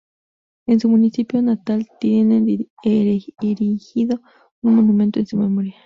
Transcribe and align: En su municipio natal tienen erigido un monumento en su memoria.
En 0.65 0.79
su 0.79 0.89
municipio 0.89 1.39
natal 1.43 1.87
tienen 1.99 2.47
erigido 2.81 4.19
un 4.63 4.75
monumento 4.77 5.19
en 5.19 5.27
su 5.27 5.37
memoria. 5.37 5.75